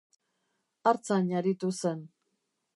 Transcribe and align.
Artzain 0.93 1.29
aritu 1.43 1.71
zen. 1.79 2.05